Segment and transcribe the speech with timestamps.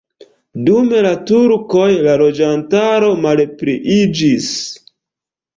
[0.69, 4.49] Dum la turkoj la loĝantaro malpliiĝis.